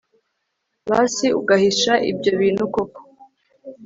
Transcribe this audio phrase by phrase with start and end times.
[0.89, 3.01] basi ugahisha ibyo bintu koko